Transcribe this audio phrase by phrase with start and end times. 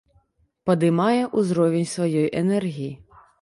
[0.69, 2.91] Падымае ўзровень сваёй энергіі.